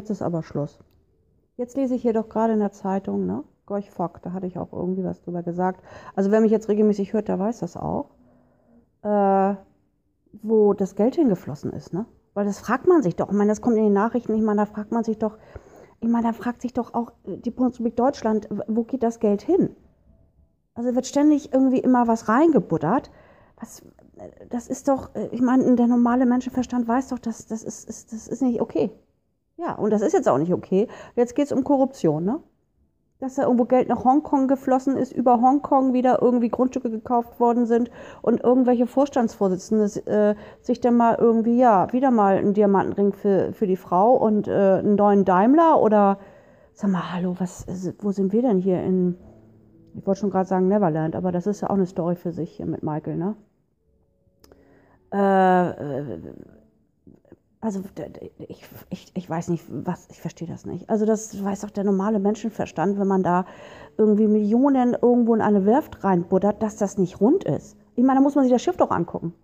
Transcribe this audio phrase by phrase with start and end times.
[0.00, 0.78] jetzt ist aber Schluss.
[1.56, 3.44] Jetzt lese ich hier doch gerade in der Zeitung, ne?
[3.66, 5.84] Gorch Fock, da hatte ich auch irgendwie was drüber gesagt.
[6.16, 8.10] Also wer mich jetzt regelmäßig hört, der weiß das auch.
[9.02, 9.54] Äh,
[10.42, 12.06] wo das Geld hingeflossen ist, ne?
[12.32, 13.28] Weil das fragt man sich doch.
[13.28, 14.34] Ich meine, das kommt in den Nachrichten.
[14.34, 15.36] Ich meine, da fragt man sich doch,
[16.00, 19.76] ich meine, da fragt sich doch auch die Bundesrepublik Deutschland, wo geht das Geld hin?
[20.74, 23.10] Also wird ständig irgendwie immer was reingebuttert.
[23.58, 23.82] Was,
[24.48, 28.28] das ist doch, ich meine, der normale Menschenverstand weiß doch, dass das ist, ist, das
[28.28, 28.90] ist nicht okay.
[29.60, 30.88] Ja, und das ist jetzt auch nicht okay.
[31.16, 32.40] Jetzt geht es um Korruption, ne?
[33.18, 37.66] dass da irgendwo Geld nach Hongkong geflossen ist, über Hongkong wieder irgendwie Grundstücke gekauft worden
[37.66, 37.90] sind
[38.22, 43.66] und irgendwelche Vorstandsvorsitzende äh, sich dann mal irgendwie, ja, wieder mal einen Diamantenring für, für
[43.66, 46.18] die Frau und äh, einen neuen Daimler oder,
[46.72, 47.66] sag mal, hallo, was,
[48.00, 49.18] wo sind wir denn hier in,
[49.94, 52.52] ich wollte schon gerade sagen Neverland, aber das ist ja auch eine Story für sich
[52.52, 53.36] hier mit Michael, ne?
[55.12, 56.18] Äh, äh
[57.62, 57.82] also
[58.48, 60.88] ich, ich, ich weiß nicht, was, ich verstehe das nicht.
[60.88, 63.44] Also das weiß doch der normale Menschenverstand, wenn man da
[63.98, 67.76] irgendwie Millionen irgendwo in eine Werft reinbuddert, dass das nicht rund ist.
[67.96, 69.34] Ich meine, da muss man sich das Schiff doch angucken.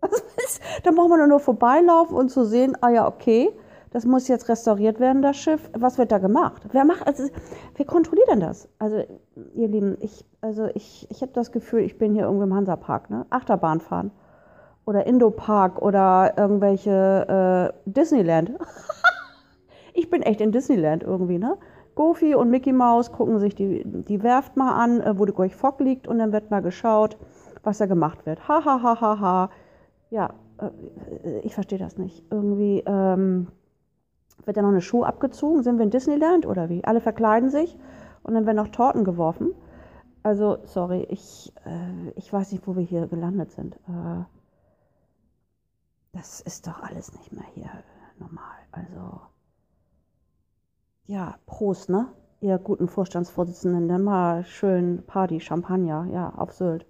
[0.84, 3.50] da braucht man nur vorbeilaufen und zu sehen, ah ja, okay,
[3.90, 5.70] das muss jetzt restauriert werden, das Schiff.
[5.76, 6.62] Was wird da gemacht?
[6.72, 7.24] Wer macht, also,
[7.74, 8.68] wer kontrolliert denn das?
[8.78, 9.02] Also,
[9.54, 13.10] ihr Lieben, ich, also ich, ich habe das Gefühl, ich bin hier irgendwo im Hansapark,
[13.10, 13.26] ne?
[13.28, 14.12] Achterbahn fahren
[14.86, 18.52] oder Indo-Park oder irgendwelche äh, Disneyland.
[19.92, 21.58] ich bin echt in Disneyland irgendwie, ne?
[21.96, 25.56] Goofy und Mickey Mouse gucken sich die, die Werft mal an, äh, wo der Gorch
[25.56, 27.16] Fock liegt und dann wird mal geschaut,
[27.62, 28.48] was da gemacht wird.
[28.48, 29.50] Ha, ha, ha, ha, ha.
[30.10, 32.24] Ja, äh, ich verstehe das nicht.
[32.30, 33.48] Irgendwie ähm,
[34.44, 35.62] wird da noch eine Schuh abgezogen.
[35.62, 36.84] Sind wir in Disneyland oder wie?
[36.84, 37.76] Alle verkleiden sich
[38.22, 39.52] und dann werden noch Torten geworfen.
[40.22, 43.76] Also, sorry, ich, äh, ich weiß nicht, wo wir hier gelandet sind.
[43.88, 44.24] Äh,
[46.16, 47.70] das ist doch alles nicht mehr hier
[48.18, 48.56] normal.
[48.72, 49.20] Also,
[51.06, 52.08] ja, Prost, ne?
[52.40, 56.86] Ihr guten Vorstandsvorsitzenden, dann mal schön Party, Champagner, ja, auf Sylt.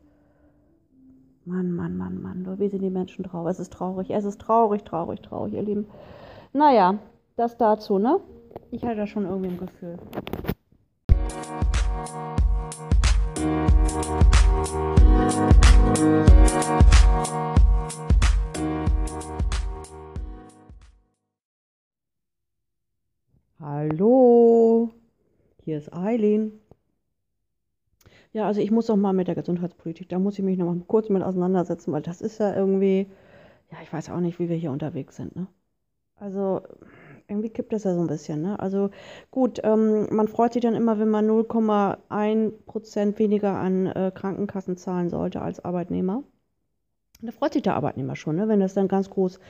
[1.45, 3.47] Mann, Mann, Mann, Mann, wie sind die Menschen drauf?
[3.47, 5.87] Es ist traurig, es ist traurig, traurig, traurig, ihr Lieben.
[6.53, 6.99] Naja,
[7.37, 8.21] das dazu, ne?
[8.71, 9.99] Ich hatte da schon irgendwie ein Gefühl.
[23.89, 24.91] Hallo,
[25.63, 26.59] hier ist Eileen.
[28.33, 30.83] Ja, also ich muss doch mal mit der Gesundheitspolitik, da muss ich mich noch mal
[30.89, 33.07] kurz mit auseinandersetzen, weil das ist ja irgendwie,
[33.71, 35.47] ja, ich weiß auch nicht, wie wir hier unterwegs sind, ne?
[36.17, 36.63] Also
[37.29, 38.59] irgendwie kippt das ja so ein bisschen, ne?
[38.59, 38.91] Also
[39.31, 44.77] gut, ähm, man freut sich dann immer, wenn man 0,1 Prozent weniger an äh, Krankenkassen
[44.77, 46.25] zahlen sollte als Arbeitnehmer.
[47.23, 48.47] Da freut sich der Arbeitnehmer schon, ne?
[48.47, 49.41] wenn das dann ganz groß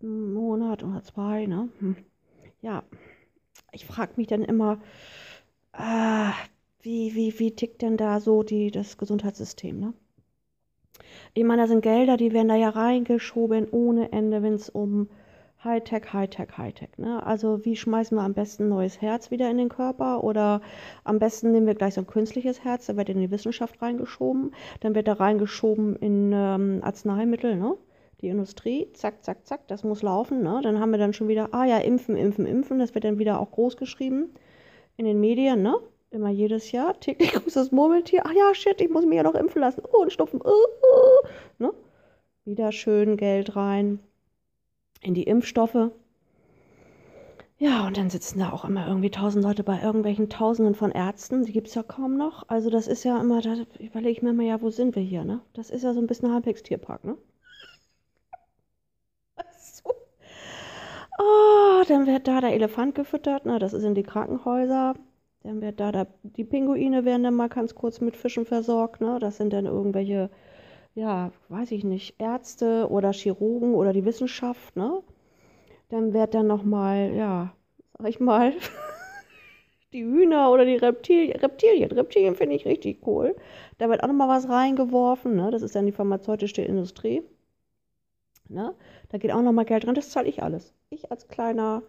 [0.00, 1.68] Monat oder zwei, ne?
[1.78, 1.94] Hm.
[2.62, 2.82] Ja,
[3.70, 4.80] ich frage mich dann immer,
[5.72, 6.32] ah,
[6.80, 9.94] wie, wie, wie tickt denn da so die, das Gesundheitssystem, ne?
[11.34, 15.08] Ich meine, da sind Gelder, die werden da ja reingeschoben ohne Ende, wenn es um
[15.64, 16.98] Hightech, Hightech, Hightech.
[16.98, 17.24] Ne?
[17.24, 20.60] Also wie schmeißen wir am besten ein neues Herz wieder in den Körper oder
[21.04, 24.52] am besten nehmen wir gleich so ein künstliches Herz, da wird in die Wissenschaft reingeschoben,
[24.80, 27.76] dann wird da reingeschoben in ähm, Arzneimittel, ne?
[28.20, 30.42] die Industrie, zack, zack, zack, das muss laufen.
[30.42, 30.60] Ne?
[30.62, 33.40] Dann haben wir dann schon wieder, ah ja, impfen, impfen, impfen, das wird dann wieder
[33.40, 34.34] auch groß geschrieben
[35.02, 35.76] in den Medien, ne?
[36.10, 38.22] Immer jedes Jahr, täglich grüßt das Murmeltier.
[38.24, 39.82] Ach ja, shit, ich muss mich ja noch impfen lassen.
[39.92, 40.40] Oh, und Schnupfen.
[40.40, 41.72] Uh, uh, ne?
[42.44, 43.98] Wieder schön Geld rein
[45.00, 45.90] in die Impfstoffe.
[47.58, 51.44] Ja, und dann sitzen da auch immer irgendwie tausend Leute bei irgendwelchen Tausenden von Ärzten.
[51.44, 52.48] Die gibt es ja kaum noch.
[52.48, 55.24] Also das ist ja immer, da überlege ich mir immer, ja, wo sind wir hier,
[55.24, 55.40] ne?
[55.52, 57.16] Das ist ja so ein bisschen Halbwegs-Tierpark, ne?
[59.58, 59.94] so.
[61.18, 63.58] Oh, dann wird da der Elefant gefüttert, ne?
[63.58, 64.94] Das in die Krankenhäuser.
[65.42, 69.18] Dann wird da, da die Pinguine werden dann mal ganz kurz mit Fischen versorgt, ne?
[69.20, 70.30] Das sind dann irgendwelche,
[70.94, 75.02] ja, weiß ich nicht, Ärzte oder Chirurgen oder die Wissenschaft, ne?
[75.90, 77.54] Dann wird dann nochmal, ja,
[77.98, 78.54] sag ich mal,
[79.92, 83.36] die Hühner oder die Reptilien, Reptilien, Reptilien finde ich richtig cool.
[83.78, 85.50] Da wird auch nochmal was reingeworfen, ne?
[85.50, 87.22] Das ist dann die pharmazeutische Industrie.
[88.52, 88.74] Ne?
[89.08, 90.72] Da geht auch nochmal Geld dran, das zahle ich alles.
[90.90, 91.82] Ich als kleiner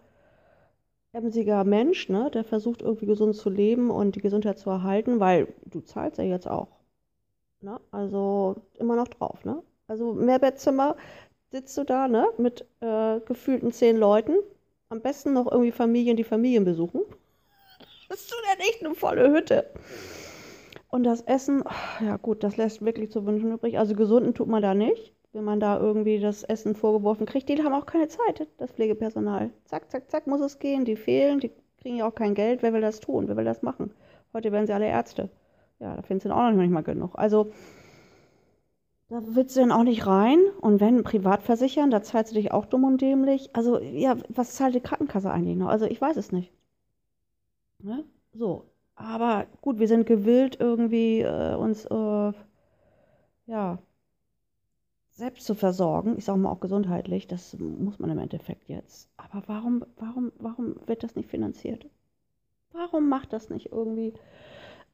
[1.12, 5.48] emsiger Mensch, ne, der versucht irgendwie gesund zu leben und die Gesundheit zu erhalten, weil
[5.64, 6.68] du zahlst ja jetzt auch.
[7.60, 7.80] Ne?
[7.92, 9.62] Also immer noch drauf, ne?
[9.86, 10.96] Also Mehrbettzimmer,
[11.50, 14.36] sitzt du da, ne, mit äh, gefühlten zehn Leuten.
[14.88, 17.02] Am besten noch irgendwie Familien, die Familien besuchen.
[18.08, 19.70] Bist du denn echt eine volle Hütte?
[20.88, 23.78] Und das Essen, oh, ja gut, das lässt wirklich zu wünschen übrig.
[23.78, 27.48] Also gesunden tut man da nicht, wenn man da irgendwie das Essen vorgeworfen kriegt.
[27.48, 29.50] Die haben auch keine Zeit, das Pflegepersonal.
[29.64, 30.84] Zack, zack, zack, muss es gehen.
[30.84, 32.62] Die fehlen, die kriegen ja auch kein Geld.
[32.62, 33.28] Wer will das tun?
[33.28, 33.92] Wer will das machen?
[34.32, 35.30] Heute werden sie alle Ärzte.
[35.80, 37.12] Ja, da finden sie auch noch nicht mal genug.
[37.14, 37.50] Also,
[39.08, 40.38] da willst du dann auch nicht rein.
[40.60, 43.50] Und wenn privat versichern, da zahlst du dich auch dumm und dämlich.
[43.54, 45.68] Also, ja, was zahlt die Krankenkasse eigentlich noch?
[45.68, 46.52] Also, ich weiß es nicht.
[47.82, 48.04] Ne?
[48.32, 48.64] So.
[48.96, 52.32] Aber gut, wir sind gewillt, irgendwie äh, uns, äh,
[53.46, 53.78] ja,
[55.14, 56.16] selbst zu versorgen.
[56.18, 57.26] Ich sage mal auch gesundheitlich.
[57.26, 59.08] Das muss man im Endeffekt jetzt.
[59.16, 61.86] Aber warum, warum, warum wird das nicht finanziert?
[62.72, 64.12] Warum macht das nicht irgendwie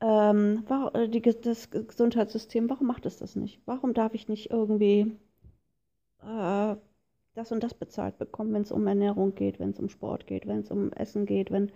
[0.00, 3.60] ähm, warum, äh, die, das Gesundheitssystem, warum macht es das nicht?
[3.66, 5.12] Warum darf ich nicht irgendwie
[6.22, 6.76] äh,
[7.34, 10.46] das und das bezahlt bekommen, wenn es um Ernährung geht, wenn es um Sport geht,
[10.46, 11.50] wenn es um Essen geht?
[11.50, 11.70] Wenn,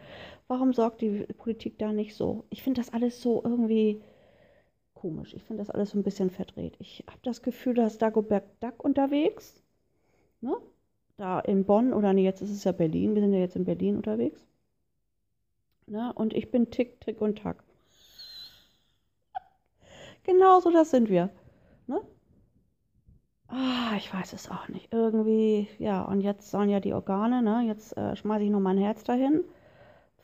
[0.49, 2.44] warum sorgt die Politik da nicht so?
[2.50, 4.00] Ich finde das alles so irgendwie
[4.94, 5.35] komisch.
[5.35, 6.76] Ich finde das alles so ein bisschen verdreht.
[6.79, 9.62] Ich habe das Gefühl, da ist Dagobert Duck unterwegs.
[10.41, 10.56] Ne?
[11.17, 13.14] Da in Bonn oder nee, jetzt ist es ja Berlin.
[13.14, 14.44] Wir sind ja jetzt in Berlin unterwegs.
[15.87, 16.12] Ne?
[16.14, 17.62] Und ich bin Tick, Trick und Tack.
[20.25, 21.31] Genau so das sind wir.
[21.87, 22.00] Ne?
[23.49, 24.93] Ah, ich weiß es auch nicht.
[24.93, 27.62] Irgendwie, ja, und jetzt sollen ja die Organe, ne?
[27.67, 29.44] Jetzt äh, schmeiße ich noch mein Herz dahin.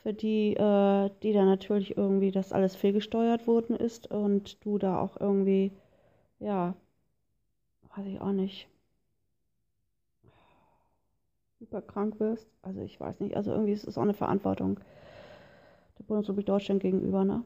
[0.03, 4.99] Für die, äh, die da natürlich irgendwie das alles fehlgesteuert worden ist und du da
[4.99, 5.71] auch irgendwie,
[6.39, 6.75] ja,
[7.95, 8.67] weiß ich auch nicht,
[11.59, 12.47] überkrank wirst.
[12.61, 13.35] Also ich weiß nicht.
[13.35, 14.79] Also irgendwie ist es auch eine Verantwortung
[15.97, 17.43] der Bundesrepublik Deutschland gegenüber, ne?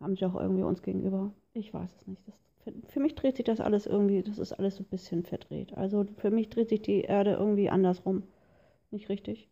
[0.00, 1.32] Haben sie auch irgendwie uns gegenüber.
[1.52, 2.22] Ich weiß es nicht.
[2.26, 5.24] Das, für, für, mich dreht sich das alles irgendwie, das ist alles so ein bisschen
[5.24, 5.76] verdreht.
[5.76, 8.22] Also für mich dreht sich die Erde irgendwie andersrum.
[8.92, 9.48] Nicht richtig?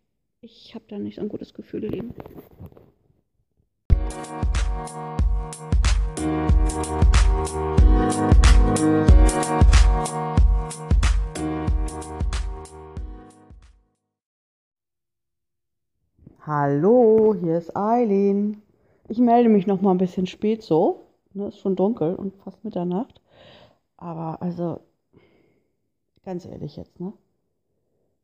[0.49, 2.15] Ich habe da nicht so ein gutes Gefühl, Lieben.
[16.43, 18.63] Hallo, hier ist Eileen.
[19.09, 21.07] Ich melde mich noch mal ein bisschen spät so.
[21.35, 23.21] Ne, ist schon dunkel und fast Mitternacht.
[23.97, 24.79] Aber also,
[26.25, 27.13] ganz ehrlich jetzt, ne?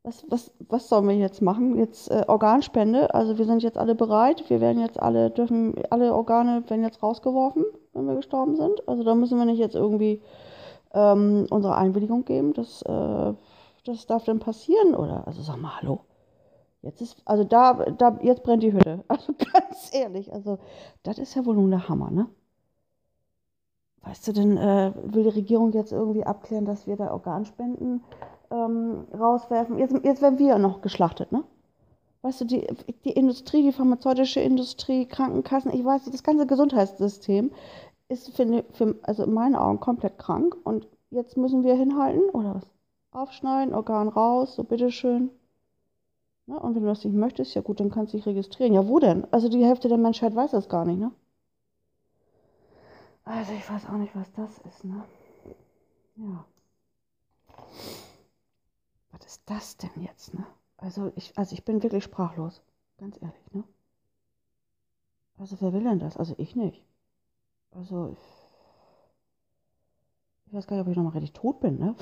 [0.03, 1.77] Was, was, was sollen wir jetzt machen?
[1.77, 3.13] Jetzt äh, Organspende.
[3.13, 4.49] Also wir sind jetzt alle bereit.
[4.49, 7.63] Wir werden jetzt alle, dürfen, alle Organe werden jetzt rausgeworfen,
[7.93, 8.85] wenn wir gestorben sind.
[8.87, 10.21] Also da müssen wir nicht jetzt irgendwie
[10.93, 12.53] ähm, unsere Einwilligung geben.
[12.53, 13.33] Das, äh,
[13.85, 15.25] das darf dann passieren, oder?
[15.25, 16.01] Also sag mal, hallo.
[16.81, 19.05] Jetzt ist, also da, da, jetzt brennt die Hütte.
[19.07, 20.59] Also ganz ehrlich, also
[21.03, 22.27] das ist ja wohl nun der Hammer, ne?
[24.01, 28.03] Weißt du denn, äh, will die Regierung jetzt irgendwie abklären, dass wir da Organspenden
[28.53, 29.77] ähm, rauswerfen?
[29.79, 31.43] Jetzt, jetzt werden wir noch geschlachtet, ne?
[32.21, 32.65] Weißt du, die,
[33.03, 37.51] die Industrie, die pharmazeutische Industrie, Krankenkassen, ich weiß das ganze Gesundheitssystem
[38.07, 40.55] ist für, für, also in meinen Augen komplett krank.
[40.63, 42.71] Und jetzt müssen wir hinhalten, oder was?
[43.11, 45.31] Aufschneiden, Organ raus, so bitteschön.
[46.45, 46.57] Ne?
[46.59, 48.73] Und wenn du das nicht möchtest, ja gut, dann kannst du dich registrieren.
[48.73, 49.27] Ja, wo denn?
[49.31, 51.11] Also die Hälfte der Menschheit weiß das gar nicht, ne?
[53.25, 55.03] Also ich weiß auch nicht, was das ist, ne?
[56.15, 56.45] Ja.
[59.23, 60.45] Was ist das denn jetzt, ne?
[60.75, 62.61] Also ich, also ich bin wirklich sprachlos.
[62.97, 63.63] Ganz ehrlich, ne?
[65.37, 66.17] Also wer will denn das?
[66.17, 66.83] Also ich nicht.
[67.71, 68.19] Also ich,
[70.47, 71.95] ich weiß gar nicht, ob ich noch mal richtig tot bin, ne?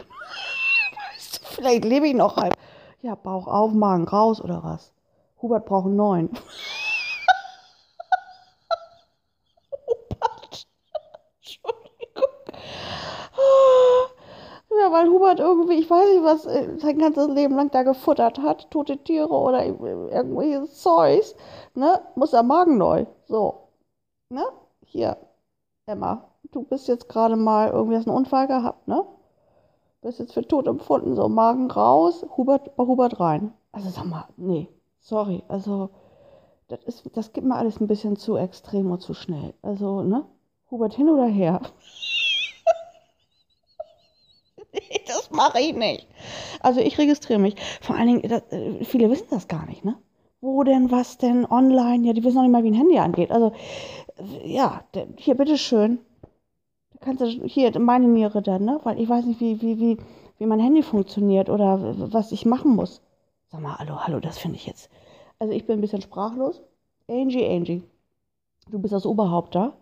[1.14, 2.58] weißt du, vielleicht lebe ich noch halb.
[3.02, 4.92] Ja, Bauch auf, Magen raus oder was?
[5.44, 6.30] Hubert braucht einen neuen.
[14.92, 18.70] weil Hubert irgendwie, ich weiß nicht, was äh, sein ganzes Leben lang da gefuttert hat,
[18.72, 21.36] tote Tiere oder irgendwelches Zeugs,
[21.74, 23.06] ne, muss er Magen neu.
[23.26, 23.68] So,
[24.30, 24.44] ne?
[24.86, 25.18] Hier,
[25.86, 29.06] Emma, du bist jetzt gerade mal irgendwie hast einen Unfall gehabt, ne?
[30.02, 33.54] Bist jetzt für tot empfunden, so Magen raus, Hubert bei Hubert rein.
[33.72, 34.68] Also sag mal, nee,
[35.00, 35.90] sorry, also
[36.72, 39.54] das ist, das gibt mir alles ein bisschen zu extrem und zu schnell.
[39.62, 40.26] Also, ne?
[40.70, 41.60] Hubert hin oder her?
[45.08, 46.08] das mache ich nicht.
[46.62, 47.56] Also ich registriere mich.
[47.82, 49.96] Vor allen Dingen, das, äh, viele wissen das gar nicht, ne?
[50.40, 52.08] Wo denn, was denn, online?
[52.08, 53.32] Ja, die wissen noch nicht mal, wie ein Handy angeht.
[53.32, 53.54] Also,
[54.18, 54.84] äh, ja,
[55.18, 56.00] hier, bitteschön.
[56.94, 58.80] Da kannst du, hier, meine Niere dann, ne?
[58.84, 59.98] Weil ich weiß nicht, wie, wie, wie,
[60.38, 63.02] wie mein Handy funktioniert oder was ich machen muss.
[63.52, 64.90] Sag mal, hallo, hallo, das finde ich jetzt.
[65.40, 66.62] Also ich bin ein bisschen sprachlos.
[67.10, 67.84] Angie, Angie,
[68.70, 69.74] du bist das Oberhaupt da.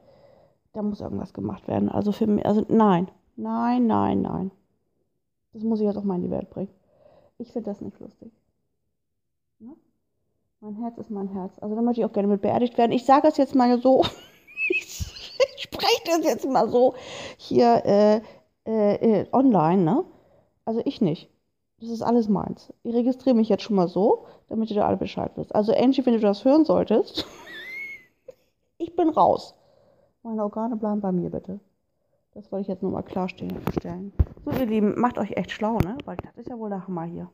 [0.74, 1.90] Da muss irgendwas gemacht werden.
[1.90, 4.52] Also für mich, also nein, nein, nein, nein.
[5.54, 6.70] Das muss ich jetzt auch mal in die Welt bringen.
[7.38, 8.32] Ich finde das nicht lustig.
[9.60, 9.76] Ne?
[10.60, 11.58] Mein Herz ist mein Herz.
[11.60, 12.92] Also da möchte ich auch gerne mit beerdigt werden.
[12.92, 14.04] Ich sage es jetzt mal so.
[14.70, 15.18] ich
[15.58, 16.96] spreche das jetzt mal so
[17.38, 18.22] hier äh,
[18.66, 20.06] äh, äh, online, ne?
[20.66, 21.30] Also ich nicht.
[21.80, 22.74] Das ist alles meins.
[22.84, 25.56] Ich registriere mich jetzt schon mal so, damit ihr da alle Bescheid wisst.
[25.56, 27.26] Also Angie, wenn du das hören solltest,
[28.78, 29.56] ich bin raus.
[30.24, 31.60] Meine Organe bleiben bei mir, bitte.
[32.34, 33.58] Das wollte ich jetzt nur mal klarstellen.
[34.46, 35.98] So, ihr Lieben, macht euch echt schlau, ne?
[36.06, 37.30] Weil das ist ja wohl der Hammer hier.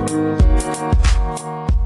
[0.00, 1.78] Musik